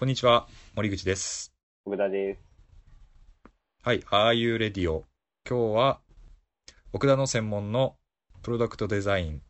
[0.00, 1.52] こんにちは、森口です。
[1.84, 2.40] 福田です。
[3.82, 5.04] はい、ああいうレディオ。
[5.46, 6.00] 今日は、
[6.94, 7.96] 奥田の専門の
[8.40, 9.42] プロダクトデザイン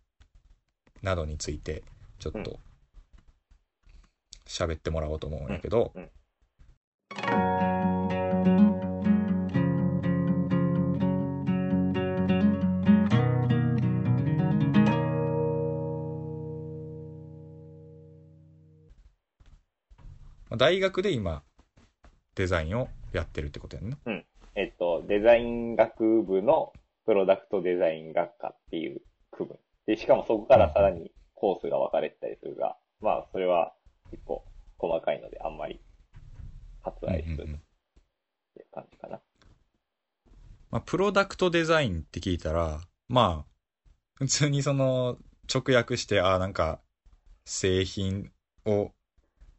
[1.03, 1.85] などについて、
[2.19, 2.59] ちょっうんと、
[4.45, 6.11] 喋ってもらおうと思うんやけど、うんうん
[20.57, 21.43] 大学で今、
[22.35, 23.99] デザインをやってるってことやんな。
[24.55, 26.73] えっと、デザイン学部の
[27.07, 29.01] プロダクトデザイン学科っていう
[29.31, 29.59] 区分。
[29.87, 33.73] で、しかもそこからさらにコースが分かれてたりするが、まあ、それは
[34.11, 34.45] 結構
[34.79, 35.81] 細かいのであんまり
[36.83, 37.61] 割愛するってうんうんうんい
[38.63, 39.21] う感じかな。
[40.71, 43.51] まあ、プロダクトデザインって聞いたら、まあ、
[44.15, 45.19] 普通にその、
[45.53, 46.81] 直訳して、ああ、なんか、
[47.45, 48.31] 製品
[48.67, 48.93] を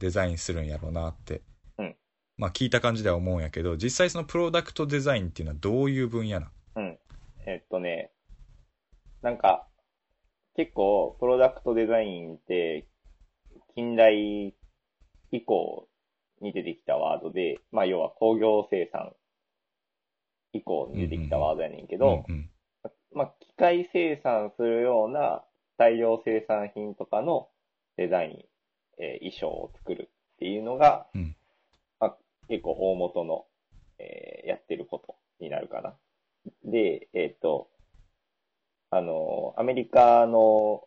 [0.01, 1.43] デザインするんやろうなって、
[1.77, 1.95] うん。
[2.37, 6.99] まあ聞いた感じでは思うんやけど、実際そのプロダクトデザインっていうのはどういう分野なうん。
[7.45, 8.11] えっとね、
[9.21, 9.67] なんか、
[10.55, 12.87] 結構、プロダクトデザインって、
[13.75, 14.55] 近代
[15.31, 15.87] 以降
[16.41, 19.13] に出てきたワードで、まあ、要は工業生産
[20.53, 22.49] 以降に出てきたワードやねんけど、うんうん。
[23.13, 25.43] まあ、機械生産するような
[25.77, 27.49] 大量生産品とかの
[27.97, 28.45] デザイン、
[29.01, 31.35] えー衣装を作るっていうのが、うん。
[31.99, 33.45] まあ、結構大元の、
[33.99, 35.95] えーやってることになるかな。
[36.63, 37.69] で、えっ、と、
[38.89, 40.83] あの、アメリカの、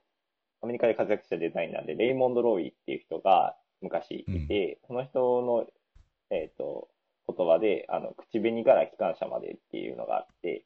[0.63, 5.67] アメリカで活躍したデザイナーで、レイモンド・ローイっていう人が昔いて、その人の、
[6.31, 6.89] えっ、と、
[7.27, 10.65] 言葉で、あの、口紅から機関車までっていうのがあって、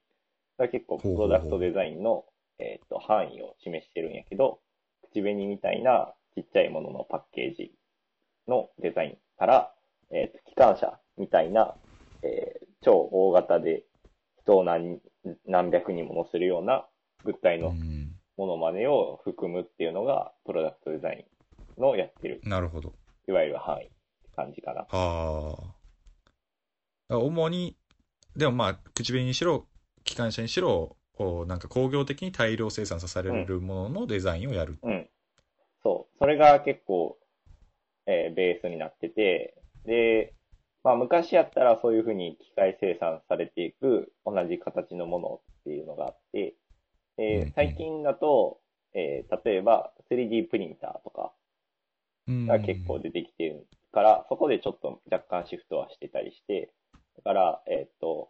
[0.57, 1.33] それは結構プほうほうほう。
[1.33, 2.25] ロダクトデザインの、
[2.59, 4.61] えっ、と、範囲を示してるんやけど、
[5.13, 7.73] 口紅みたいなちっちゃいもののパッケージ
[8.47, 9.75] のデザインから、
[10.11, 11.75] えっ、と、機関車みたいな、
[12.23, 13.85] えー超大型で
[14.43, 15.01] 人を何
[15.47, 16.87] 何百人も乗せるような
[17.25, 21.27] 物体のうんものまねを含むっていうのが、プロダクトデザイ
[21.77, 22.95] ンのやってる、なるほど。
[23.27, 23.93] いわゆる範囲って
[24.37, 24.83] 感じかな。
[24.83, 25.57] あ
[27.09, 27.17] あ。
[27.17, 27.77] 主に、
[28.37, 29.67] でもまあ、口紅にしろ、
[30.05, 30.97] 機関車にしろ、
[31.49, 34.79] なんか工業的に大量生産されるもののデザインをやる。
[34.85, 35.08] うん。
[35.89, 36.19] そう。
[36.19, 37.19] それが結構、
[38.07, 39.55] えーベースになってて、
[39.87, 40.35] で、
[40.85, 46.55] まあ昔やったらそういうふうに機械生産されていく同じ形のものっていうのがあって、
[47.17, 48.61] えー最近だと、
[48.95, 51.33] えー例えば 3D プリンターとか
[52.27, 56.71] うんが結構出てきてるから、そこでちょっと若干シフトはしてたりして、
[57.17, 58.29] だから、えーっと、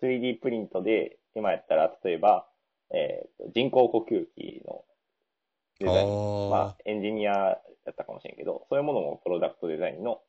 [0.00, 2.48] 3D プリントで、今やったら、例えば、
[2.90, 4.84] えーっと、人工呼吸器の
[5.80, 6.50] デザイン、あー。
[6.50, 7.58] まあ、エンジニアや
[7.90, 10.20] ったかもしれんけど、そういうものもプロダクトデザインの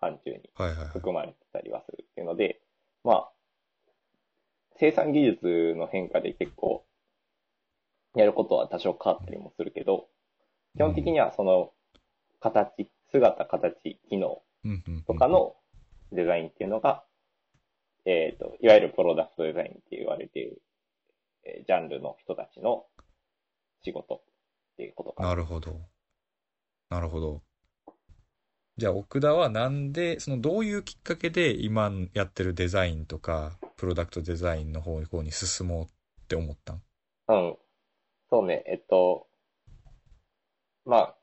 [0.00, 0.88] 範疇にはいはいはい。
[0.88, 2.60] 含まれてたりはするっていうので、
[3.02, 3.30] まあ、
[4.76, 6.84] 生産技術の変化で結構、
[8.14, 10.08] やることは多少変わったりもするけど、
[10.76, 11.72] 基本的にはその
[12.40, 14.42] 形、姿、形、機能
[15.06, 15.56] とかの
[16.12, 17.04] デザインっていうのが、
[18.04, 20.62] えっ、と、いわゆるプロダクトデザインって言われている、
[21.44, 22.86] えージャンルの人たちの
[23.82, 24.22] 仕事
[24.74, 25.28] っていうことかな。
[25.30, 25.80] なるほど。
[26.90, 27.42] なるほど。
[28.76, 35.88] じゃあ、奥田はなんで、そのどういうきっかけで今やってるデザインとか、プロダクトデザインの方向に進もうっ
[36.26, 36.82] て思ったん？
[37.28, 37.56] うん。
[38.30, 39.28] そうね、えっと、
[40.84, 41.16] まあ、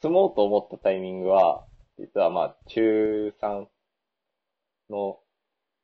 [0.00, 1.66] 進もうと思ったタイミングは、
[1.98, 3.66] 実はまあ、中3
[4.88, 5.18] の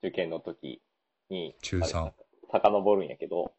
[0.01, 0.81] 受験の時
[1.29, 2.15] に、中三あれ
[2.53, 3.53] 遡るんやけど、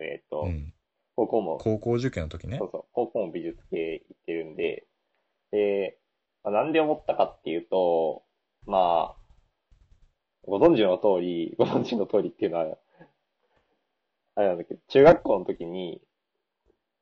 [0.00, 0.74] えっと、うん。
[1.16, 2.70] 高校も高校受験の時ねそう。
[2.72, 4.86] そう、高校も美術系行ってるんで、
[5.50, 5.98] で、
[6.42, 8.24] まあ、なんで思ったかっていうと、
[8.66, 9.24] まあ、
[10.46, 12.78] ご存知の通り、 ご存知の通りっていうのは、
[14.36, 16.02] あれなんだけど、中学校の時に、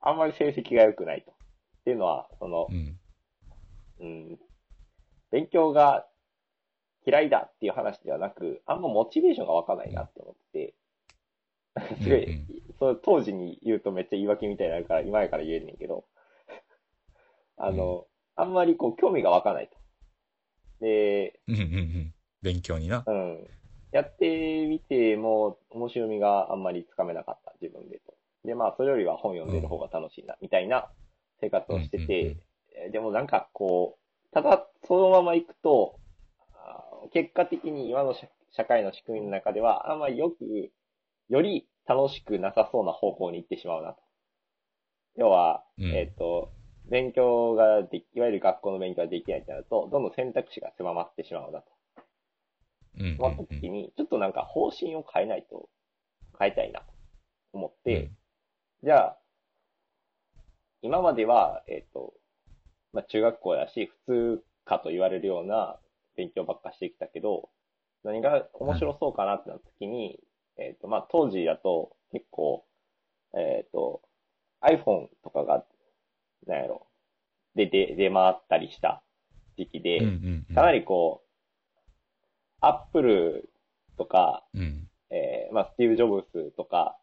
[0.01, 1.31] あんまり成績が良くないと。
[1.31, 1.35] っ
[1.85, 2.99] ていうのは、そのう、ん。
[4.01, 4.41] うん、
[5.31, 6.07] 勉強が
[7.07, 10.75] 嫌いだっていう話ではなく、あんまモチベーションが湧かないなって思って、
[12.03, 12.47] すごい、うん
[12.79, 16.05] それ当時に言うとめっちゃ言い訳みたいになるから、今やから言えんねんけど、
[17.57, 19.77] あの、あんまりこう興味が湧かないと。
[20.81, 22.15] で、うんうんうん。
[22.43, 23.05] 勉強にな。
[23.07, 23.49] うん。
[23.93, 28.15] やってみても面白みがあんまりつかめなかった、自分でと。
[28.45, 30.91] で、まあ、それよりは本読んでる方が楽しいな、みたいな
[31.41, 32.37] 生活をしてうんうんて、
[32.75, 36.01] えでもなんかこう、ただそのまま行くと、
[37.13, 40.71] 結果的に今の社社会の仕組みの中では、あんまりよく、
[41.33, 44.03] より楽しくなさそうな方向に行ってしまうなと。
[45.17, 46.53] 要は、うんえっ、と、
[46.91, 51.65] 勉強ができ、いわゆる学校の勉強ができないってなると、どんどん選択肢が狭まってしまうなと。
[52.99, 55.71] うんうんそうなった時に、ちょっとなんか方針を変えないと、
[56.39, 56.87] 変えたいなと
[57.55, 58.11] 思って、
[58.85, 59.19] じゃあ、
[60.83, 62.13] 今までは、えっ、と、
[62.93, 65.79] まあ、中学校だし、普通かと言われるような
[66.15, 67.49] 勉強ばっかしてきたけど、
[68.05, 70.21] 何が面白そうかなってなった時に、
[70.59, 72.65] えっ、と、まあ、当時だと結構、
[73.35, 74.03] えっ、と、
[74.63, 75.65] iPhone とかが、
[76.47, 76.87] なんやろ、
[77.55, 79.03] で、で、出回ったりした
[79.57, 80.55] 時期で、うんうんうん。
[80.55, 81.29] かなりこう、
[82.61, 83.51] アップル
[83.97, 84.89] とか、うん。
[85.11, 86.99] えーまあ、スティーブ・ジョブズとか、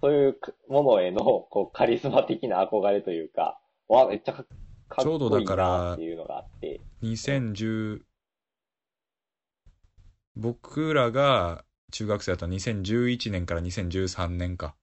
[0.00, 0.38] そういう
[0.68, 4.44] ものへの、こう、カリスマ的な憧れというか、わ、めっちゃか
[4.88, 8.00] かっちょうどこいいだからなっていうのがあって、2010
[10.36, 14.74] 僕らが中学生だったら2011年から2013年か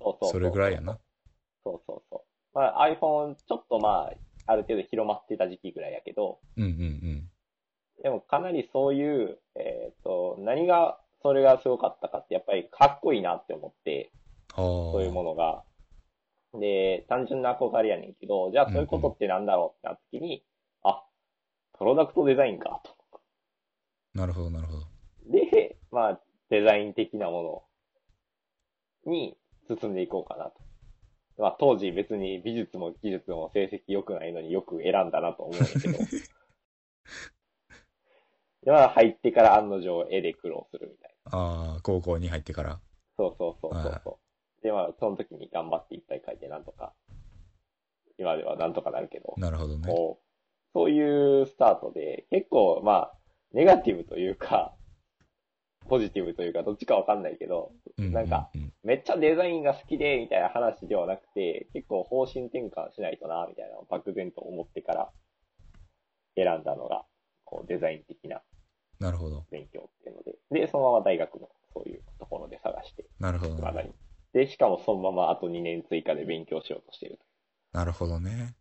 [0.00, 0.98] そうそううそれぐらいやな。
[1.64, 2.20] そうそうそう。
[2.54, 7.30] まあ、iPhone、ちょっとまあ、ある程度広まってた時期ぐらいやけど、うんうん
[8.02, 14.12] でもかなりそういう、えっ、と、何が、それがすごかったかって、やっぱりかっこいいなって思って、
[14.54, 15.62] そういうものが。
[16.52, 20.44] で、単純な憧れやねんけど、じゃあそういうことってなんだろうってなった時に、
[20.82, 21.02] あ、
[21.78, 22.94] プロダクトデザインかと。
[24.14, 24.86] なるほどなるほど
[25.26, 26.20] で、まあ、
[26.54, 27.66] デザイン的なも
[29.06, 29.36] のに
[29.66, 30.52] 進んでいこうかなと。
[31.36, 35.98] まあ、当時別に美術も技術も成績良くないのによく選んだなと思うんだけど。
[38.62, 41.32] で、まあ、入ってから案の定絵で苦労するみたいな。
[41.36, 42.80] ああ高校に入ってから
[43.16, 44.20] そうそうそうそうそ
[44.60, 44.62] う。
[44.62, 46.94] で、まあ、その時に頑張っていっぱい書いてなんとか、
[48.16, 49.92] 今ではなんとかなるけど、なるほどね
[50.72, 53.18] そういうスタートで、結構、まあ、
[53.52, 54.76] ネガティブというか、
[55.88, 65.10] ポジティブというか、どっちかわかんないけど、なんかうんめっちゃデザインが好きで、みたいな話ではなくて、結構方針転換しないとな、みたいなのを漠然と思ってから
[66.36, 67.04] 選んだのが、
[67.44, 68.42] こう、デザイン的な
[69.00, 73.92] なるほど勉強っていうので、で、そのまま大学のそういうところで探して、なるほどまだに。
[74.32, 77.18] で、しかもそのままあと2年追加で勉強しようとしている。
[77.72, 78.54] なるほどね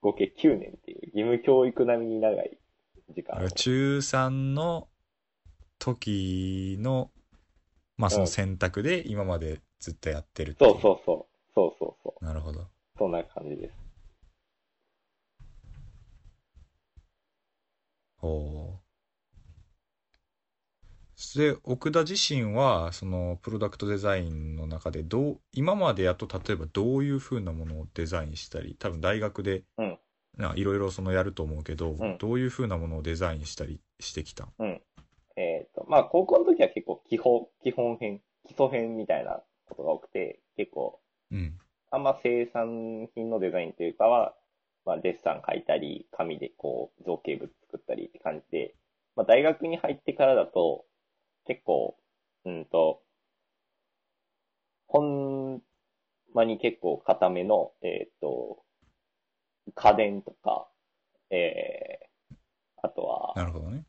[0.00, 2.58] 合計9年っていう義務教育並みに長い
[3.10, 3.50] 時間を。
[3.50, 4.88] 中3の
[5.80, 7.10] 時の
[7.96, 11.30] まあその選択で今までずっとやってるっていそうそうそう。
[11.52, 12.24] そうそうそう。
[12.24, 12.68] なるほど。
[12.96, 13.74] そんな感じです。
[18.22, 18.80] おお
[21.36, 29.64] で奥田自身はそのプロダクトデザインの中でどう今までやと例えばどういうふうなものをデザインしたり多分大学で
[30.54, 32.18] いろいろそのやると思うけど、ん。
[32.18, 34.82] どういうふうなものをデザインしたりしてきたえっ、と、
[35.90, 41.00] まあ、高校の時は結構基本、基本編、基礎編みたいなことが多くて、結構、
[41.32, 41.58] うん。
[41.90, 44.36] あんま生産品のデザインというかは、
[44.86, 48.76] まあ、デッサン描いたり、紙でこう、造形物作ったりって感じで、
[49.16, 50.84] まあ、大学に入ってからだと、
[51.48, 51.96] 結構、
[52.44, 53.02] うんと、
[54.86, 55.60] ほん
[56.32, 58.62] まに結構固めの、えっ、と、
[59.74, 60.68] 家電とか、
[61.30, 62.36] えー、
[62.80, 63.84] あとは、なるほどね。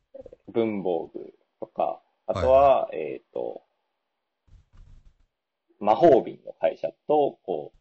[0.48, 1.32] 文房具
[1.62, 3.62] とか、あとは、えっ、と、
[5.78, 7.78] 魔法瓶の会社と、こう、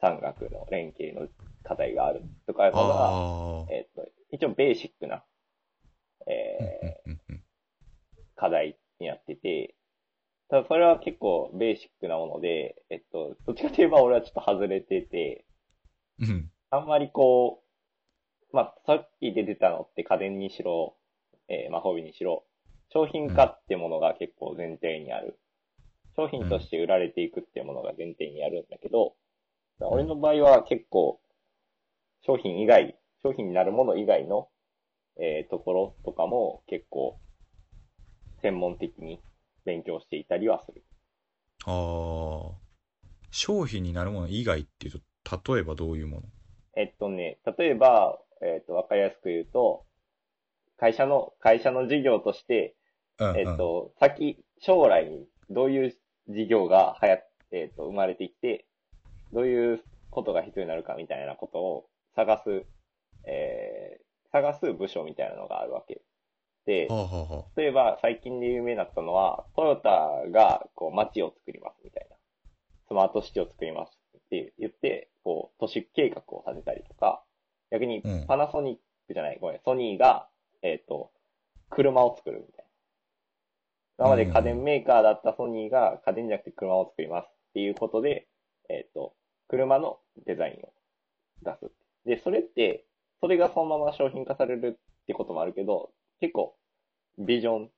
[0.00, 1.28] 産学の連携の
[1.62, 5.24] 課題があるとかいうのが、えっ、と、一応ベーシックな、
[6.26, 7.42] えーうんうんうん
[8.34, 9.76] 課題になってて、
[10.48, 15.44] ただそれは結構ベーシックなもので、えっと、どっちかといえば俺はちょっと外れてて、
[16.70, 17.62] あんまりこ
[18.52, 20.96] う、まあ、さっき出てたのって家電にしろ、
[21.48, 22.44] えー魔法瓶にしろ、
[22.92, 25.38] 商品化ってものが結構前提にある。
[26.16, 29.14] 商品として売られていくっていうものが前提にあるんだけど、
[29.80, 31.20] 俺の場合は結構、
[32.26, 34.48] 商品以外、商品になるもの以外の、
[35.18, 37.18] えーところとかも結構、
[38.42, 39.22] 専門的に
[39.64, 40.84] 勉強していたりはする。
[41.64, 42.50] ああ
[43.30, 46.22] 商品になるもの以外っていうと例えばどういうもの？
[46.76, 49.86] えっとね、例えば、えっと、わかりやすく言うと、
[50.76, 52.74] 会社の、会社の事業として、
[53.22, 55.96] うんうんえっと、先、将来にどういう
[56.28, 58.66] 事業が流行っえっと、生まれてきて、
[59.32, 61.86] どういうことが必要になるかみたいなことを
[62.16, 62.64] 探す、
[63.26, 66.00] えー、探す部署みたいなのがあるわけ。
[66.64, 72.16] で、はあはあは例えば最近で有名になったのは、トヨタがこう街を作りますみたいな。
[72.88, 77.22] スマートシティを作りますって言って、こう都市計画を立てたりとか、
[77.70, 78.74] 逆にうんパナソニッ
[79.06, 80.28] クじゃない、ごめん、ソニーが、
[80.62, 81.10] えっ、と、
[81.70, 82.61] 車を作るみたいな。
[84.02, 88.26] 今まで家電メーカーだったソニーが家電じゃなくて車を作りますっていうことで、
[88.68, 89.14] えっ、と、
[89.46, 90.72] 車のデザインを
[91.44, 91.72] 出す。
[92.04, 92.84] で、それって、
[93.20, 96.56] それがそのまま商品化されるってこともあるけど、結構、
[97.16, 97.70] ビジョン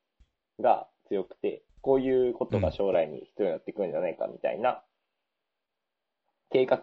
[0.61, 4.83] が強くて、こういうことが将来に必要になってくるんじゃないかみたいな、
[6.51, 6.81] 計画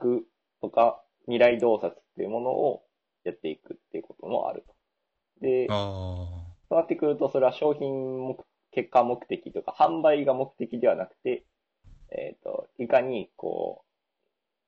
[0.61, 2.83] とか未来洞察っていうものを
[3.23, 4.75] やっていくっていうこともあると。
[5.41, 8.37] で、あそうなってくると、それは商品目、
[8.71, 11.45] 結果目的とか、販売が目的ではなくて、
[12.09, 13.83] えっ、と、いかに、こ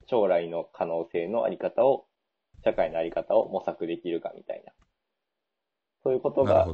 [0.01, 2.05] う、将来の可能性のあり方を、
[2.63, 4.72] 社会のあり方を模索できるかみたいな。
[6.03, 6.65] そういうことが。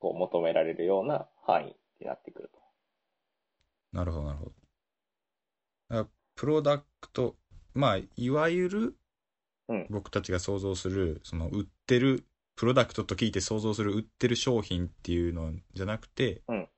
[0.00, 2.60] こう、求められるような範囲になってくると。
[3.92, 4.44] なるほど、なるほ
[6.04, 6.08] ど。
[6.36, 7.36] プロダクト、
[7.74, 8.96] まあ、いわゆる
[9.68, 12.24] うん、僕たちが想像する、その売ってる、
[12.58, 16.68] プロダクトと聞いて想像する売ってる商品っていうのじゃなくて、うん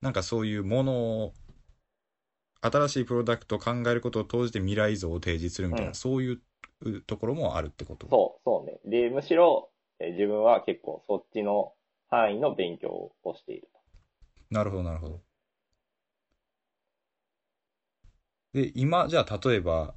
[0.00, 0.92] なんかそういうもの
[1.24, 1.34] を、
[2.60, 8.78] 新しいプロダクトを考えることを通じて未来像を提示するみたいな、うんそういうところもあるってことそう、そうね。
[8.84, 11.74] で、むしろ、えー自分は結構そっちの
[12.08, 13.80] 範囲の勉強をしていると。
[14.50, 15.20] なるほど、なるほど。
[18.54, 19.94] で、今、じゃあ例えば、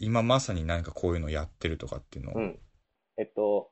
[0.00, 2.58] 今まさに何かこういうのやってるとかっていうのを、うん。
[3.16, 3.70] えっと、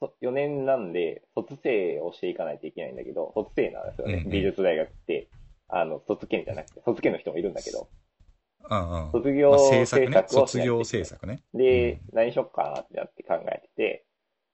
[0.00, 4.14] 4年なんで、卒生をしていかないといけないんだけど、卒生なんですよね。
[4.14, 5.28] うんうん美術大学って、
[5.68, 7.88] あの、卒検じゃなくて、卒検の人もいるんだけど、
[8.70, 9.12] うんうん。
[9.12, 10.12] 卒業まあ、制制作ね。
[10.28, 11.42] 作をしないと卒業いけない制作ね。
[11.54, 14.06] で、うん何しよっかなってなって考えてて、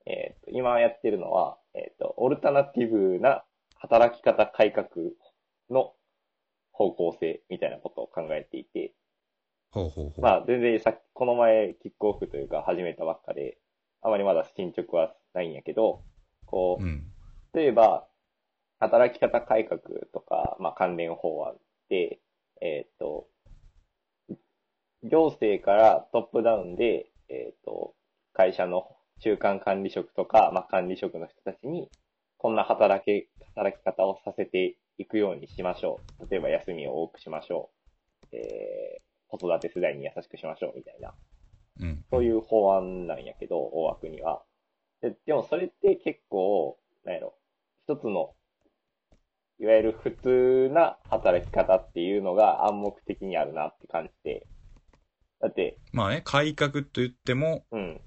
[0.07, 3.45] えっと、今やってるのは、えっと、オルタナティブな
[3.77, 4.89] 働き方改革
[5.71, 5.95] の
[6.73, 8.95] 方向性みたいなことを考えていて、
[9.71, 10.21] ほうほうほう。
[10.21, 13.59] まあ、全然さこの前、キックオフというか始めたばっかで、
[14.02, 16.02] あまりまだ進捗はないんやけど、
[16.47, 17.04] こう、うん。
[17.54, 18.06] 例えば、
[18.78, 19.80] 働き方改革
[20.12, 21.54] とか、まあ、関連法案
[21.88, 22.18] で、
[22.61, 23.28] えっ、と、
[25.04, 27.94] 行政からトップダウンで、えっ、と、
[28.32, 31.90] 会社の中間管理職とか、まあ、管理職の人たちに、
[32.38, 36.28] こんな働き、働き方をさせていくようにしましょう。
[36.28, 37.71] 例えば休みを多くしましょ
[38.32, 38.37] う。
[38.37, 41.14] えー、子育て世代に優しくしましょう、みたいな。
[41.83, 42.05] うん。
[42.11, 44.43] そういう法案なんやけど、大枠には。
[45.01, 47.35] ででもそれって結構、なんやろ、
[47.89, 48.35] 一つの、
[49.59, 54.47] いわゆる普通な働き方っていうのが暗黙的にあるなって感じて。
[55.41, 58.01] だって、まあね、改革と言っても、うん、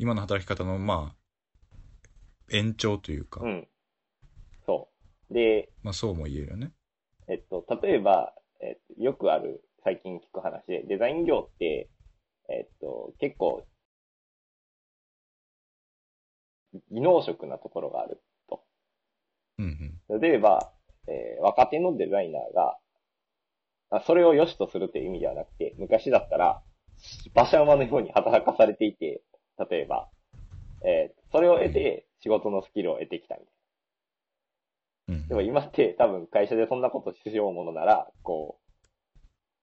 [0.00, 1.16] 今の働き方の、まあ、
[2.50, 3.68] 延長というか、うん。
[4.64, 4.88] そ
[5.30, 5.34] う。
[5.34, 6.72] で、まあそうも言えるよね。
[7.28, 11.88] えっと、例えば、えっと、よくある、最近聞く話で、デザイン業って、
[12.48, 13.64] えっと、結構、
[16.90, 18.22] 技能職なところがある。
[19.58, 20.20] うんうん。
[20.20, 20.72] 例えば、
[21.06, 22.78] えー若手のデザイナーが、
[23.90, 26.62] あそれを良しとするという意味ではなくて、昔だったら、
[27.34, 29.22] 馬車馬のように働かされていて、
[29.70, 30.08] 例えば、
[30.84, 33.44] えーそれを得て仕事のスキルを得てきたみ
[35.06, 35.28] たいうんな。
[35.28, 38.69] でも今って多分会社でそんなことしようものなら、こう、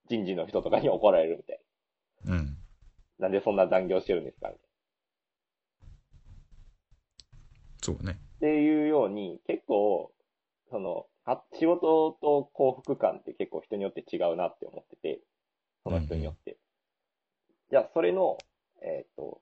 [0.10, 1.60] 人事の人とかに怒られるみたい
[2.26, 2.58] うん。
[3.20, 3.28] な。
[3.28, 4.68] なんでそんな残業してるんですかみたい
[7.82, 8.04] そうね。
[8.04, 8.12] な。
[8.12, 10.12] っていうように、結構、
[10.70, 15.22] その、は仕事と幸福感って結構人によって違うなって思ってて、
[15.84, 16.58] その人によって。
[17.70, 18.38] じゃあ、それの、
[18.82, 19.42] えっ、と、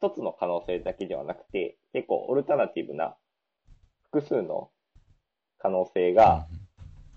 [0.00, 3.16] 一つの可能性だけではなくて、結構オルタナティブな
[4.04, 4.70] 複数の
[5.58, 6.46] 可能性が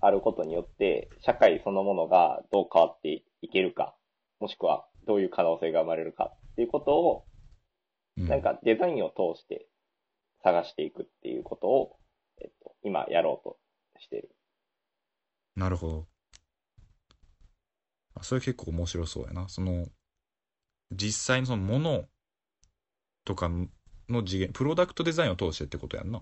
[0.02, 3.94] あることによって、社会そのものがどう変わっていけるか、
[4.40, 7.24] もしくはどういう可能性が生まれるかっていうことを、
[8.16, 9.68] うん、なんかデザインを通して
[10.42, 11.96] 探していくっていうことを、
[12.42, 13.58] えっと、今やろうと
[14.00, 14.30] している。
[15.54, 16.06] なるほど。
[18.14, 19.48] あそれ結構面白そうやな。
[19.48, 19.86] その、
[20.90, 22.04] 実際にそのもの
[23.24, 23.48] とか
[24.08, 26.20] の次元、プロダクトデザインを通してってことやんな。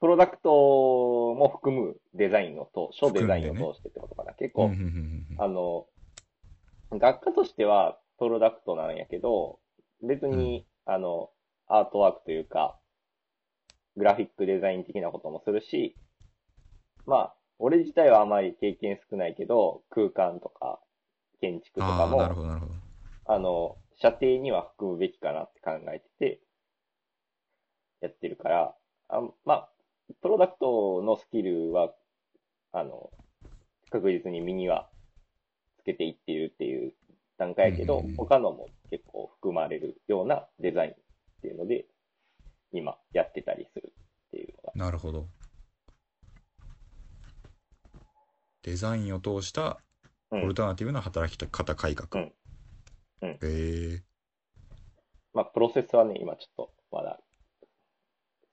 [0.00, 4.32] プロダクトも含むデザインを通、書デザインを通してってことかな。
[4.34, 4.88] 結構、うんうんうんう
[5.34, 5.86] んあの、
[6.92, 9.58] 学科としてはプロダクトなんやけど、
[10.02, 11.30] 別に、あの、
[11.66, 12.78] アートワークというか、
[13.96, 15.96] グラフィックデザイン的なこともするし、
[17.06, 20.80] まあ、俺自体はあまり経験少ないけど、空間とか
[21.40, 22.72] 建築とかああ、なるも、ほど、なるほど。
[23.26, 26.40] あの、射程には含むべきかなって考えてて、
[28.00, 28.74] やってるから、
[29.08, 29.68] あまあ、
[30.20, 31.92] プロダクトのスキルは、
[32.72, 33.10] あの、
[33.90, 34.88] 確実に身には
[35.80, 36.92] つけていっているっていう
[37.38, 40.94] 段階やけどうんうんうん、他のも結構含まれるようなデザインっ
[41.42, 41.86] ていうので、
[42.72, 43.92] 今やってたりする
[44.28, 44.72] っていうのが。
[44.74, 45.26] なるほど。
[48.62, 49.80] デザインを通した
[50.30, 52.22] うんオルタナティブな働き方改革。
[52.22, 52.32] うん
[53.22, 54.02] うんへえ
[55.32, 57.17] まあ、プロセスはね、今ちょっとまだ、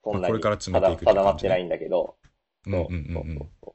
[0.06, 2.14] そんなにまあこれから詰めていくって定まってないんだけど、
[2.66, 3.38] うんうんうんそううん。
[3.38, 3.74] そうそ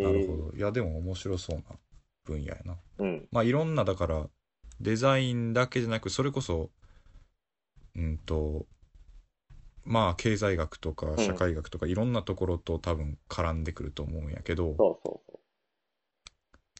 [0.00, 0.56] うなるで、ほど。
[0.56, 1.64] いやでも面白そうな
[2.24, 2.76] 分野やな。
[2.98, 4.26] うん、まあいろんなだから
[4.80, 6.70] デザインだけじゃなくそれこそ
[7.94, 8.66] うんと
[9.84, 11.16] まあ経済学とかん。
[11.18, 15.40] 社会学とかいろんなところと多分絡んでくると思うんやけど、そうそうそ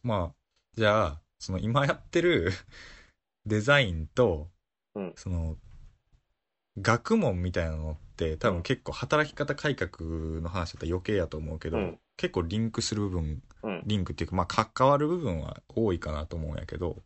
[0.02, 0.34] まあ
[0.76, 2.50] じゃあその今やってる
[3.46, 4.50] デザインと、
[4.94, 5.12] うん。
[5.16, 5.56] その
[6.80, 7.96] 学問みたいなのっ
[8.30, 9.90] て多分結構働き方改革
[10.40, 13.68] の話だったら余計やと思うけど、うん結構リンクする部分う。
[13.68, 13.82] うん。
[13.86, 16.98] リンクっていうかまあ関わる部分は多いかなと思うんやけど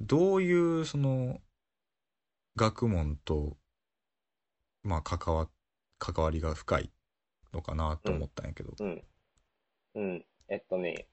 [0.00, 1.40] どういうその
[2.56, 3.56] 学問と
[4.82, 5.48] まあ関わ
[5.98, 6.90] 関わりが深い
[7.52, 9.04] のかなと思ったんやけど、うん。
[9.94, 10.24] うん。
[10.48, 11.06] えっとね、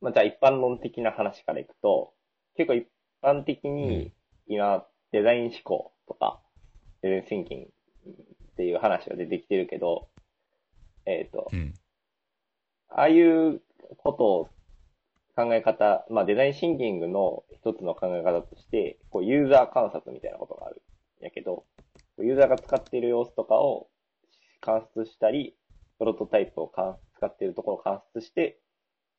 [0.00, 2.14] まあ、じゃあ一般論的な話からいくと、
[2.56, 2.86] 結構一
[3.22, 4.12] 般的に
[4.46, 6.40] 今、デザイン思考とか、
[7.02, 7.70] デザインシンキング
[8.10, 10.08] っていう話が出てきてるけど、
[11.06, 11.74] えっと、うん
[12.90, 13.60] ああいう
[13.98, 14.48] ことを
[15.36, 20.82] 考え方、まあデザインシンキングの一つの考え方として、こうユーザー観察みたいなことがある
[21.20, 21.64] んやけど、
[22.18, 23.88] ユーザーが使っている様子とかを
[24.60, 25.54] 観察したり、
[25.98, 26.72] プロトタイプを
[27.16, 28.58] 使っているところを観察して、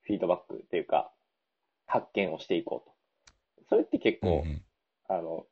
[0.01, 1.11] フィードバックっていうか、
[1.85, 2.89] 発見をしていこう
[3.61, 3.65] と。
[3.69, 4.61] それって結構、うん
[5.07, 5.45] あの、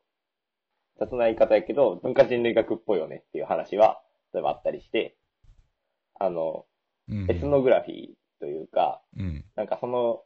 [0.98, 4.00] 雑な言い方やけど、文化人類学っぽいよねっていう話は、
[4.34, 5.16] 例えばあったりして、
[6.18, 6.66] あの、
[7.08, 8.06] うんエスノグラフィー
[8.38, 10.22] というか、うんなんかその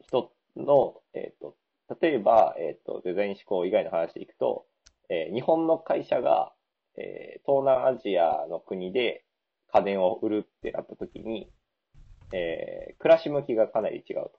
[0.00, 1.56] 人の、えっ、と、
[2.00, 4.66] 例えば、えっ、と、デザイン思考以外の話でいくと、
[5.08, 6.52] えー日本の会社が、
[6.96, 9.24] えー東南アジアの国で
[9.72, 11.50] 家電を売るってなった時に、
[12.32, 14.32] えー暮らし向きがかなり違うと。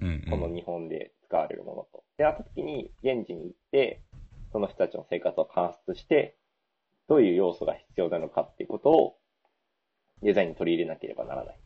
[0.00, 1.98] うんうんこの日本で使われるものと。
[1.98, 4.02] ってなった時に、現地に行って、
[4.52, 6.36] その人たちの生活を観察して、
[7.08, 9.18] どういう要素が必要なのかっていうことを、
[10.22, 11.54] デザインに取り入れなければならない。
[11.54, 11.58] っ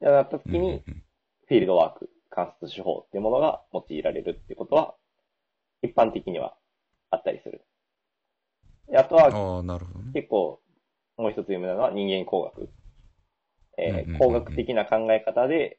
[0.00, 1.02] てなった時に、うん
[1.48, 4.94] フィールドワーク、観察手法っていうものが用いられるっていうことは、
[5.80, 6.58] 一般的には
[7.10, 7.64] あったりする。
[8.90, 9.30] であとは、
[10.12, 10.60] 結構、
[11.16, 12.68] もう一つ有名なのは人間工学。
[13.78, 15.78] えー工学的な考え方で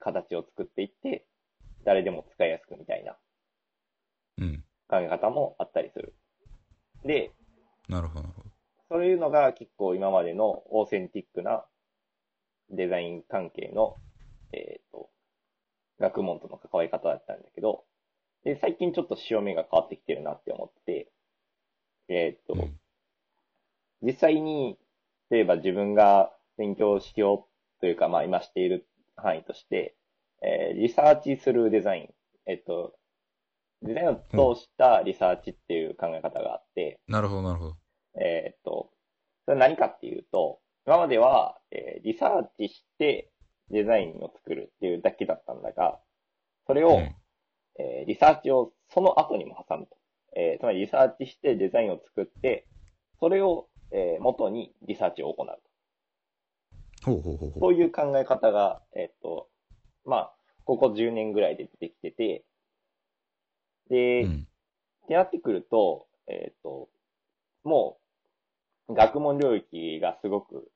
[0.00, 1.24] 形を作っていって、
[1.84, 3.16] 誰でも使いやすくみたいな
[4.38, 6.14] うん考え方もあったりする。
[7.04, 7.32] で、
[7.88, 8.50] なるほどなるほど
[8.90, 11.64] そういうのが結構今までのオーセンティックな
[12.70, 13.96] デザイン関係の、
[14.52, 15.08] えっ、と、
[16.00, 17.84] 学問との関わり方だったんだけど、
[18.44, 21.12] で、最近ちょっと潮目が変わってきてるなって思ってて、
[22.08, 22.80] えっ、と、うん
[24.02, 24.78] 実際に、
[25.28, 27.46] 例えば自分が勉強しよ
[27.78, 29.94] うというか、まあ今している範囲として、
[30.42, 32.14] えーリサーチするデザイン、
[32.46, 32.94] えっと、
[33.82, 37.76] デザインを通したリサーチっていう考え方があって、なるほどなるほど
[38.20, 38.90] えーっと、
[39.44, 43.30] それは何かっていうと、今までは、えーリサーチして
[43.70, 45.98] デザインを作るっていうだけだったんだが、
[46.66, 47.14] それを、うん
[47.78, 49.96] えーリサーチをその後にも挟むと。
[50.36, 52.66] えーつまりリサーチしてデザインを作って、
[53.18, 55.60] それを、えー元にリサーチを行うと。
[57.10, 59.48] ほうほうほうほそういう考え方が、えーっと、
[60.04, 62.44] まあ、ここ10年ぐらいで出てきてて、
[63.90, 64.46] で、ううん
[65.04, 66.88] ってなってくると、えっ、と、
[67.64, 67.98] も
[68.88, 70.70] う、学問領域がすごく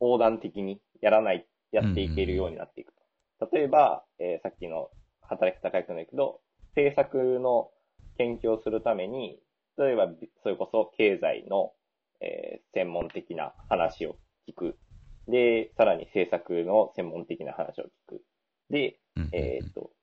[0.00, 2.94] 横断的にやらない、やっていけるようになっていく
[3.38, 3.48] と。
[3.52, 4.88] 例えば、えーさっきの
[5.20, 6.40] 働き方改革なんだけど、
[6.74, 7.70] 政策の
[8.16, 9.38] 研究をするために、
[9.76, 10.08] 例えば、
[10.42, 11.72] それこそ経済の、
[12.20, 14.16] えー専門的な話を
[14.48, 14.78] 聞く。
[15.28, 18.22] で、さらに政策の専門的な話を聞く。
[18.70, 19.99] で、うんうんえっ、と、はた、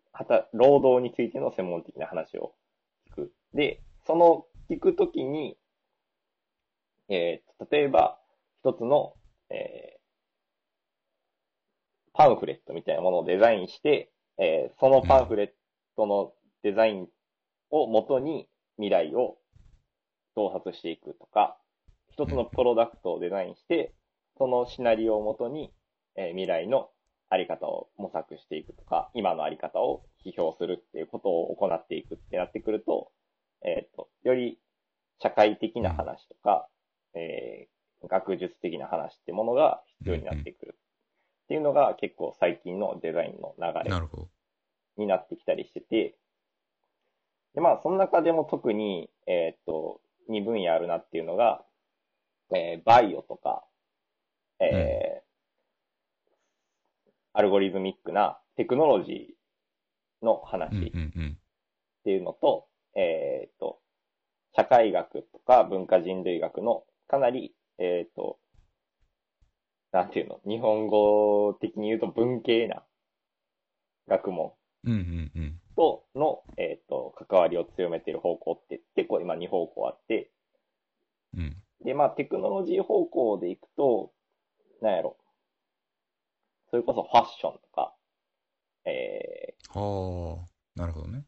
[0.54, 2.54] 労働についての専門的な話を
[3.12, 3.34] 聞く。
[3.54, 5.58] で、その聞くときに、
[7.10, 8.20] えー例えば、
[8.64, 9.14] 一つの、
[9.50, 9.98] えー
[12.14, 15.50] パンフレットみたいなものをデザインして、えーそのパンフレッ
[15.96, 17.08] トのデザイン
[17.70, 19.38] を元に未来を
[20.36, 21.58] 洞察していくとか、
[22.12, 23.94] 一つのプロダクトをデザインして、
[24.38, 25.72] そのシナリオを元に、
[26.16, 26.90] えー未来の
[27.30, 33.12] あり方を模索していくとか、今のあり方を批評するっていうことを行っていくってなってくると、
[33.63, 34.60] えっ、と、より
[35.22, 36.68] 社会的な話とか、
[37.13, 40.78] えー学術的な話ってものが必要になってくる。
[41.46, 43.96] っていうのが結構最近のデザインの流れ
[44.98, 46.16] になってきたりしてて、
[47.56, 51.63] で、まあ、その中でも特に、えーっと、2分野あるなっていうのが、
[52.54, 53.63] えーバイオとか、
[54.60, 55.17] えー
[57.38, 60.91] アルゴリズミックなテクノロジーの話っ。
[62.04, 63.80] ていうのと、えっ、と、
[64.56, 68.39] 社会学とか文化人類学のかなり、えっ、と、
[69.91, 72.82] なんていうの、日本語的に言うと文系な
[74.08, 74.54] 学問。
[75.76, 80.32] との、えっ、と、関わりを強めている方向って結構今2方向あって、
[81.36, 81.56] うん。
[81.86, 84.12] で、まあ、テクノロジー方向でいくと、
[84.82, 85.17] なんやろ。
[86.70, 87.94] それこそファッションとか、
[88.86, 91.26] えはあ、なるほどね。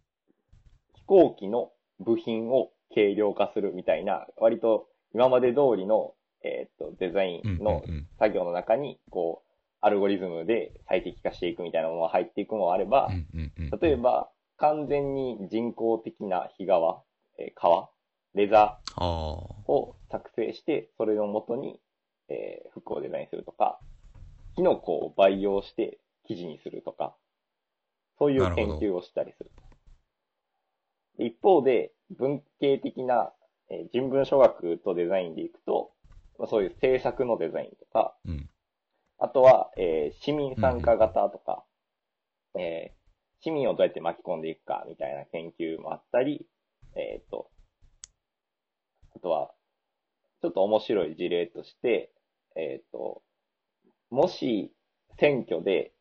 [0.96, 8.08] ー、飛行機の部品を軽量化するみたいな、割と今まで通りの、えっ、と、デザインのうん。
[8.18, 9.50] 作業の中に、こう、
[9.82, 13.10] アルゴリズムで最適化していくみたいなものが入っていくのもあれば。
[13.82, 17.02] 例えば、完全に人工的な皮革、
[17.38, 17.90] えー革、
[18.36, 19.04] レザー、ああ。
[19.72, 21.80] を作成して、それを元に、
[22.30, 23.80] えー服をデザインするとか、
[24.56, 27.16] キノコを培養して生地にするとか、
[28.18, 29.52] そういう研究をしたりする。
[31.18, 33.34] で一方で、文系的な、
[33.70, 35.92] えー人文書学とデザインでいくと、
[36.38, 38.50] まあ、そういう制作のデザインとか、うん。
[39.20, 41.64] あとは、えー市民参加型とか、
[42.56, 43.00] えー
[43.42, 46.46] 市民をどうやって巻き込んでいくかみたいな研究もあったり、
[46.96, 47.50] えっ、と、
[49.16, 49.52] あとは、
[50.42, 52.12] ちょっと面白い事例として、
[52.56, 53.22] えっ、と、
[54.10, 54.72] もし
[55.20, 55.92] 選挙で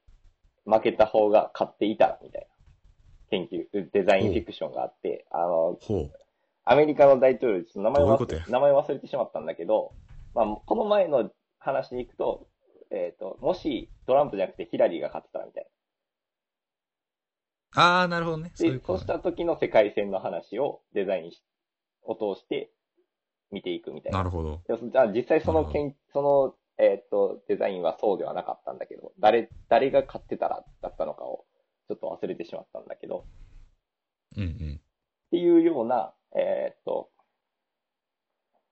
[0.64, 2.48] 負けた方が勝っていたらみたいな
[3.30, 5.78] 研究、デザインフィクションがあって、あの。
[6.70, 9.92] アメリカの大統領、ちょっと名前忘れ名前忘れてしまったんだけど、
[10.34, 12.46] まあ、この前の話に行くと、
[12.90, 15.66] えっ、と、もしトランプじゃなくてヒラリーが勝ってたらみたい
[17.74, 18.44] ああ、なるほどね。
[18.44, 18.50] な。
[18.54, 19.06] そういうで、そうし。
[19.06, 21.42] た時の世界線の話をデザインし
[22.02, 22.70] を通して
[23.50, 24.18] 見ていくみたいな。
[24.18, 24.62] なるほど。
[24.68, 31.44] でじゃあ実際そのなる研、その、えっ、と、デザインはそうではなかったんだけど、誰、誰が勝ってたらだったのかを
[31.88, 33.24] ちょっと忘れてしまったんだけど、
[34.36, 34.80] うんうん。
[35.28, 37.10] っていうような、えーっと、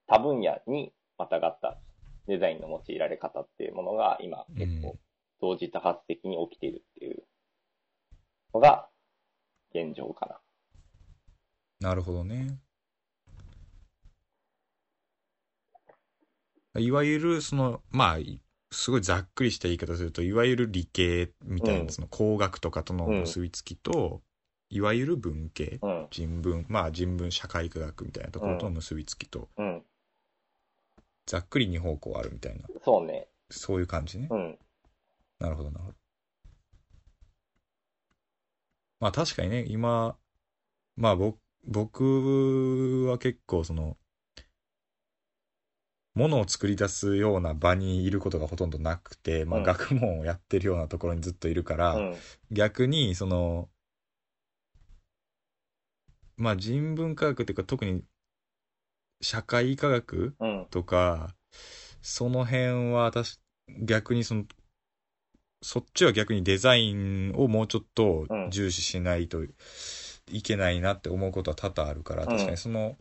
[0.06, 1.78] 多分野にまたがった
[2.28, 4.96] デザインの用いられ方っていうものが今結構
[5.40, 7.24] 同時多発的に起きているっていう
[8.54, 8.88] のが
[9.74, 11.88] 現状かな。
[11.88, 12.58] なるほどね。
[16.78, 24.22] いわゆる、その、まあ、いすごいざっくりした言い方すると、いわゆる理系みたいな、うんその工学とかとの結びつきと、
[24.68, 29.82] いわゆる文系、うん、人文、まあ人文社会科学みたいなところとの結びつきと、うん、
[31.26, 33.28] ざっくり二方向あるみたいな、そうね。
[33.50, 34.26] そういう感じね。
[34.30, 34.58] うん、
[35.38, 35.96] なるほど、なるほど。
[38.98, 40.16] まあ確かにね、今、
[40.96, 43.96] まあ僕、僕は結構その、
[46.16, 49.64] ものを作り出すような場にいることがほとんどなくて、まあうん。
[49.64, 52.16] 学問をやってるようなところにずっといるから、うん、
[52.50, 53.68] 逆にその、
[56.38, 58.02] まあ人文科学っていうか特に
[59.20, 61.34] 社会科学うん、とか、
[62.00, 63.38] その辺は私、
[63.82, 64.44] 逆にその、
[65.62, 68.50] そっちは逆にデザインをもうちょっとうん。
[68.50, 69.44] 重視しないと
[70.30, 72.96] いけないなって思うことは多々あるから、うん確かにその、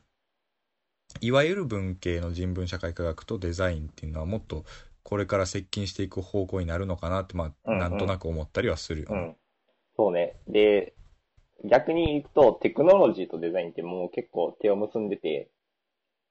[1.21, 4.65] いわゆる文系の人文社会科学とデザインっていうのはもっと
[5.03, 9.15] これから接近していく方向になるのかなって、まあ、うんうんなんとなく思ったりはするよね。
[9.15, 9.35] うん。
[9.95, 10.35] そうね。
[10.47, 10.95] で、
[11.63, 15.49] 逆に行くとテクノロジーとデザインってもう結構手を結んでて、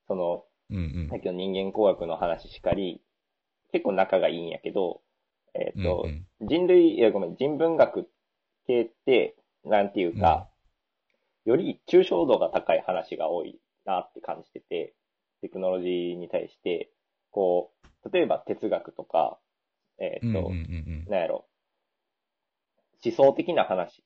[0.08, 3.00] その、うんうんさっきの人間工学の話しかり、
[3.70, 5.02] 結構仲がいいんやけど、
[5.54, 8.08] えっ、と、うんうん人類、いやごめん、人文学
[8.66, 10.48] 系って、なんていうか、
[11.44, 14.94] より抽象度が高い話が多いなって感じてて、
[15.40, 16.90] テクノロジーに対して、
[17.30, 17.72] こ
[18.04, 19.38] う、例えば哲学とか、
[19.98, 21.10] えっ、と、うんうんうんうん。
[21.10, 21.46] なんやろ、
[23.04, 24.02] 思想的な話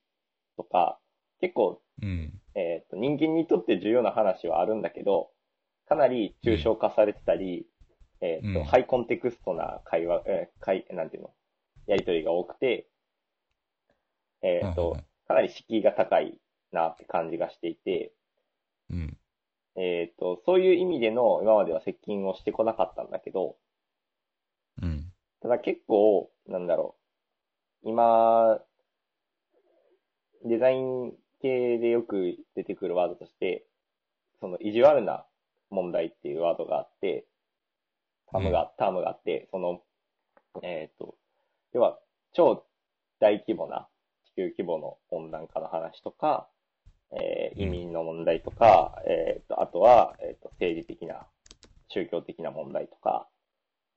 [0.56, 0.98] とか、
[1.40, 2.32] 結構、うん。
[2.54, 5.30] えっ、と、人間にとって重要な話はあるんだけど、
[5.88, 7.66] かなり抽象化されてたり、
[8.20, 8.64] えっ、と、うん。
[8.64, 11.30] ハイコンテクストな会話、えー会、なんていうの、
[11.86, 12.88] やりとりが多くて、
[14.42, 16.38] えっ、と、かなり敷居が高い
[16.72, 18.12] なって感じがしていて、
[18.90, 19.16] うん
[19.78, 23.56] えっ、と、そういう意味での今までは接近をしてこなかったんだけど、
[24.82, 25.12] うん。
[25.40, 26.96] ただ結構、なんだろ
[27.84, 28.60] う、今、
[30.44, 33.66] デザイン系でよく出てくるワードとして、
[34.40, 35.24] その意地悪な
[35.70, 37.26] 問題っていうワードがあって、
[38.32, 39.80] タームが、タームがあって、その、
[40.62, 41.14] えっ、と、
[41.72, 42.00] 要は、
[42.32, 42.66] 超
[43.20, 43.88] 大規模な
[44.26, 46.48] 地球規模の温暖化の話とか、
[47.12, 51.26] えー移民の問題とか、えっ、と、あとは、えっ、と、政治的な、
[51.88, 53.26] 宗教的な問題とか、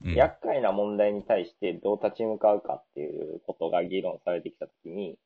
[0.03, 0.15] うん。
[0.15, 5.17] 厄介な問題に対してどう立ち向かうかっていうことが議論されてきたときに、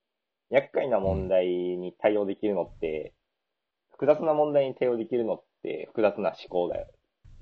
[0.49, 3.13] 厄介な問題に対応できるのって、
[3.91, 6.87] 複雑な問題に対応できるのって複雑な思考だよ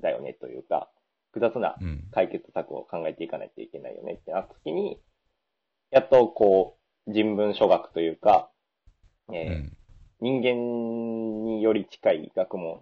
[0.02, 0.90] だよねというか、
[1.32, 2.08] 複雑なうん。
[2.12, 5.00] 解決策を考えていかないといけないよねってなったときに、
[5.90, 6.78] やっとこ
[7.08, 8.52] う、人文諸学というか、
[9.30, 9.78] うえーん。
[10.24, 12.80] 人間により近い学問、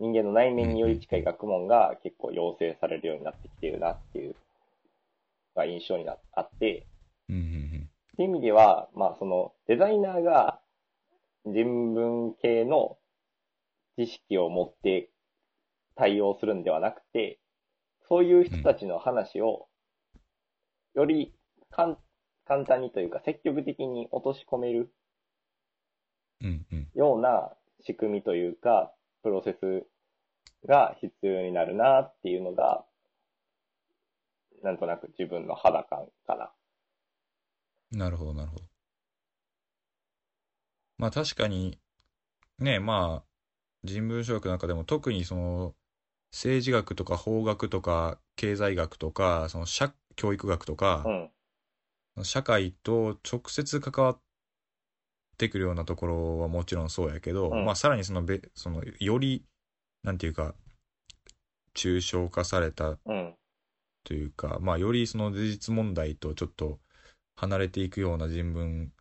[0.00, 4.34] 人間の内面により近い学問が結構要請されるようになってきているなっていう、
[5.54, 6.84] が印象になあって、
[7.28, 7.36] うん。
[7.36, 7.88] うん。
[8.14, 10.58] っていう意味では、まあそのデザイナーが
[11.44, 12.98] 人文系の
[13.96, 15.10] 知識を持って
[15.94, 17.38] 対応するんではなくて、
[18.08, 19.68] そういう人たちの話を
[20.96, 21.32] より
[21.70, 21.96] 簡
[22.66, 24.92] 単にというか積極的に落とし込める。
[26.94, 27.50] ような
[27.84, 29.86] 仕組みというか、プロセス
[30.66, 32.84] が必要になるなっていうのが、
[34.62, 36.52] なんとなく自分の肌感かな。
[37.92, 38.64] なるほど、なるほど。
[40.98, 41.78] まあ確かに、
[42.58, 43.28] ね、まあ、
[43.84, 45.74] 人文書学の中でも特にその、
[46.32, 51.04] 政治学とか法学とか経済学とか、その社、教育学とうか、
[52.18, 52.24] ん。
[52.24, 54.20] 社会と直接関わっ
[55.36, 59.44] てくるようなところはもちろんそうやけど、うんまあさらにそのべ、その、より、
[60.02, 60.54] なんていうか、
[61.74, 63.36] 抽象化されたうん。
[64.04, 66.78] というか、まあ、よりその事実問題とちょっと
[67.34, 68.92] 離れていくような人文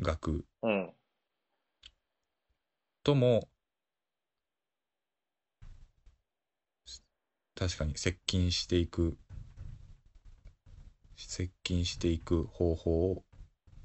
[0.00, 0.92] 学うん。
[3.02, 3.48] とも、
[7.54, 9.16] 確かに接近していく、
[11.16, 13.24] 接近していく方法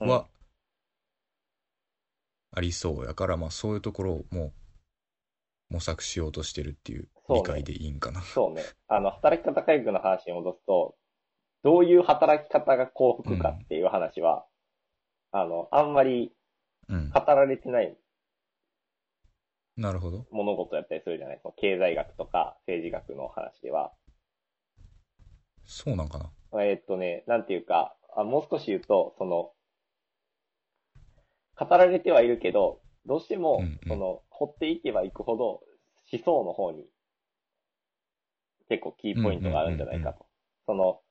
[0.01, 0.27] うんは
[2.55, 4.53] ありそうやから、まあそういうところをも
[5.71, 8.21] う模索しようとしてるっていうそうね理解でいいんかな。
[8.21, 8.63] そうね。
[8.87, 10.95] あの、働き方改革の話に戻すと、
[11.63, 14.45] どういう働き方が幸福かっていう話は、
[15.31, 16.31] あの、あんまり
[16.89, 17.09] うん。
[17.09, 17.97] 語られてない
[19.77, 20.27] なるほど。
[20.31, 21.39] 物事やったりするじゃない？
[21.41, 23.93] その経済学とか政治学の話では。
[25.65, 26.29] そうなんかな。
[26.61, 29.53] えーっとね、なんていうか、あもう少し言うと、その、
[31.57, 35.61] 語られてはいるけど、どうしてもうんうん、その、掘っていけばいくほど、
[36.11, 36.85] 思想の方に、
[38.69, 40.25] 結構キーポイントがあるんじゃないかと。
[40.65, 41.01] その、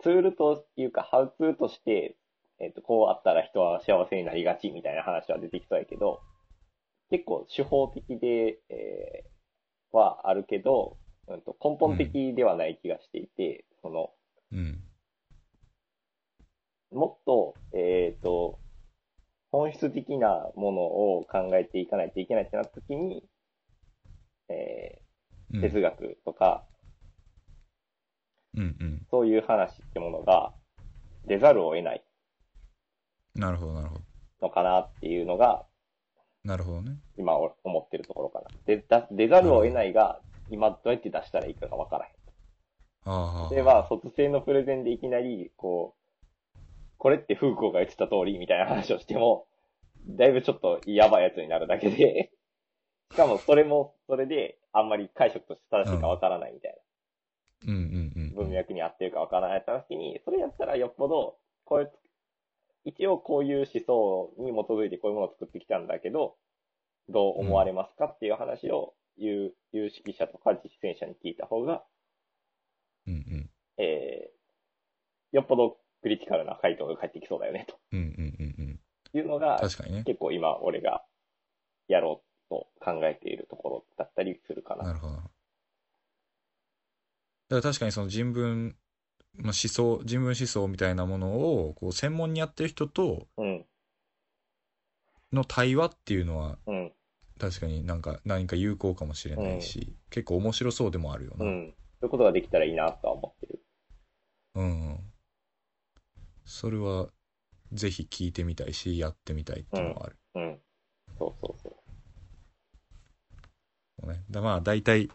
[0.00, 2.16] ツールというか、ハウツーとして、
[2.60, 6.20] えーっと、こうあったら人は幸せになりがちみたいな話は出てきそうやけど、
[7.10, 9.32] 結構手法的で、えー
[9.92, 10.96] はあるけど、
[11.28, 14.10] うんと根本的ではない気がしていて、その、
[14.52, 14.82] うん。
[16.90, 18.58] もっと、えっ、と、
[19.52, 23.22] 本質的なものを考えていかないといけないってなった時に、
[24.48, 24.98] え
[25.52, 26.64] うんー哲学とか、
[28.56, 29.06] うんうん。
[29.10, 30.52] そういう話ってものが
[31.26, 32.02] 出ざるを得ない
[33.34, 34.00] なるほど、なるほど。
[34.40, 35.66] のかなっていうのが、
[36.44, 36.96] なるほどね。
[37.16, 38.46] 今お思ってるところかな。
[38.66, 42.12] でだ出ざるを得ないが、今どうやって出したらいいかがわからへん。
[43.04, 43.54] ああ。
[43.54, 46.01] 例えば、卒生のプレゼンでいきなり、こう、
[47.02, 49.48] これってフーコーが言ってた通りみたいな話をしても、
[50.06, 52.30] だいぶちょっとやばいやつになるだけで、
[53.10, 56.80] しかもそれも、それで、あんまり解釈として正しいかわからないみたい
[57.66, 61.92] うんうんうんな、文脈に合ってるかわからないって時に、それやったらよっぽど、こういう、
[62.84, 66.36] 一応こういう思想に基づいてこういうものを作ってきたんだけど、
[67.08, 71.82] どう思われますかっていう話を、有有識者とか実践者に聞いた方が、
[73.08, 73.50] うんうん。
[73.78, 78.04] えー、よっぽどクリティカルな回答が返ってきそうだよね、うんうん
[78.38, 78.80] うんうん
[79.12, 80.04] というのが、確かにね。
[80.04, 81.04] 結構今俺が
[81.86, 84.84] やろうと考えているところだったりするかな。
[84.84, 85.14] なるほど。
[85.14, 85.26] だか
[87.50, 88.74] ら確かにその人文、
[89.34, 91.36] まあ、思想、人文思想みたいなもの
[91.66, 93.66] をこう専門にやってる人とうん、
[95.30, 96.92] の対話っていうのはうん、
[97.38, 101.44] 確かになんか何か有効かもしれないし、結構面白そうでもあるよな。
[101.44, 101.74] うん。
[102.00, 103.60] そういうことができたらいいなとは思ってる。
[104.54, 105.11] うんうん。
[106.52, 107.08] それは
[107.72, 110.18] ぜひ聞いてみたいし、やってみたいっていうのはある。
[110.34, 110.60] うん。
[111.18, 111.74] そうそうそ
[114.04, 114.06] う。
[114.06, 115.08] ね、だまあ大体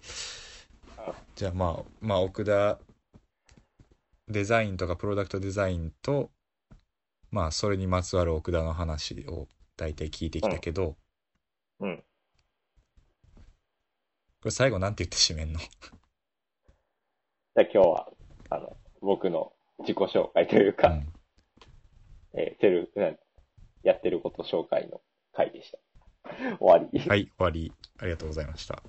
[1.36, 2.80] じゃあまあまあ奥田
[4.28, 6.32] デザインとかプロダクトデザインと
[7.30, 9.48] まあそれにまつわる奥田の話を
[9.78, 10.98] 大体聞いてきたけど、
[11.80, 11.98] うん。
[11.98, 12.04] こ
[14.46, 15.60] れ最後なんて言って締めんの？
[15.60, 18.10] じゃあ今日は、
[18.50, 21.14] あの、僕の自己紹介というか、うん
[22.38, 22.92] えー、てる、
[23.84, 25.02] やってること紹介の
[25.34, 25.80] 回でした。
[26.60, 27.00] 終わり。
[27.00, 27.74] はい、終わり。
[28.00, 28.84] ありがとうございました。